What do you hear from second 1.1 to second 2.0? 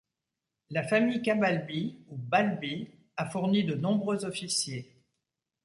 Cabalbi,